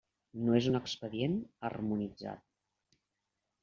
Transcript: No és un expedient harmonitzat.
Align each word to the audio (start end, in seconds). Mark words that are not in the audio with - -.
No 0.47 0.55
és 0.59 0.69
un 0.71 0.77
expedient 0.79 1.37
harmonitzat. 1.71 2.47